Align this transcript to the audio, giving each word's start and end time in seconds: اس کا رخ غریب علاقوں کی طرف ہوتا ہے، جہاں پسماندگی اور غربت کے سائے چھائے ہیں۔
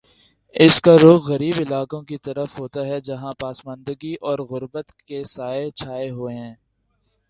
اس 0.55 0.79
کا 0.81 0.95
رخ 0.95 1.27
غریب 1.27 1.55
علاقوں 1.59 2.01
کی 2.01 2.17
طرف 2.17 2.57
ہوتا 2.59 2.85
ہے، 2.85 2.99
جہاں 3.01 3.33
پسماندگی 3.39 4.13
اور 4.21 4.39
غربت 4.49 4.91
کے 5.07 5.23
سائے 5.27 5.69
چھائے 5.71 6.09
ہیں۔ 6.37 6.53